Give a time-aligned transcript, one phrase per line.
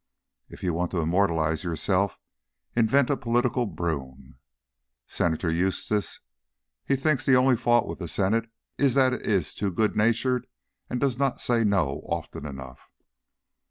[0.49, 2.17] If you want to immortalize yourself,
[2.75, 4.39] invent a political broom.
[5.05, 6.21] Senator Eustis:
[6.83, 10.47] he thinks the only fault with the Senate is that it is too good natured
[10.89, 12.89] and does not say No often enough.